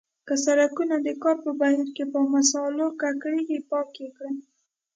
[0.27, 4.35] که سړکونه د کار په بهیر کې په مسالو ککړیږي پاک یې کړئ.